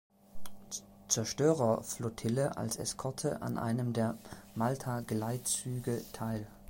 [1.09, 4.17] Zerstörerflottille, als Eskorte an einem der
[4.55, 6.47] Malta-Geleitzüge teil.